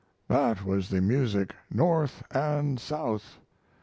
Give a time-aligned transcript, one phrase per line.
[0.27, 3.37] That was the music North and South.